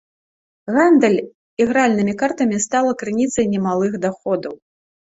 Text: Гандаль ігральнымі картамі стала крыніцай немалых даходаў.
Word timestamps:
Гандаль 0.77 1.17
ігральнымі 1.65 2.17
картамі 2.23 2.57
стала 2.67 2.97
крыніцай 3.05 3.45
немалых 3.55 4.03
даходаў. 4.11 4.61